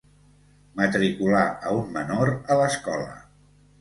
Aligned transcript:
Matricular 0.79 1.43
a 1.51 1.75
un 1.81 1.93
menor 2.01 2.33
a 2.55 2.59
l'escola. 2.63 3.13